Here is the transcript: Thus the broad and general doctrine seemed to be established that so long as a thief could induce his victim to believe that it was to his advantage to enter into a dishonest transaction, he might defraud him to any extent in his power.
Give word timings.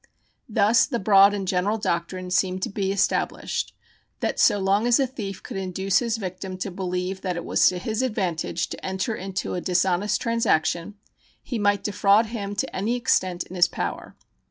Thus 0.49 0.87
the 0.87 0.97
broad 0.97 1.31
and 1.31 1.47
general 1.47 1.77
doctrine 1.77 2.31
seemed 2.31 2.63
to 2.63 2.71
be 2.71 2.91
established 2.91 3.71
that 4.19 4.39
so 4.39 4.57
long 4.57 4.87
as 4.87 4.99
a 4.99 5.05
thief 5.05 5.43
could 5.43 5.57
induce 5.57 5.99
his 5.99 6.17
victim 6.17 6.57
to 6.57 6.71
believe 6.71 7.21
that 7.21 7.35
it 7.35 7.45
was 7.45 7.67
to 7.67 7.77
his 7.77 8.01
advantage 8.01 8.69
to 8.69 8.83
enter 8.83 9.13
into 9.15 9.53
a 9.53 9.61
dishonest 9.61 10.19
transaction, 10.19 10.95
he 11.43 11.59
might 11.59 11.83
defraud 11.83 12.25
him 12.25 12.55
to 12.55 12.75
any 12.75 12.95
extent 12.95 13.43
in 13.43 13.55
his 13.55 13.67
power. 13.67 14.15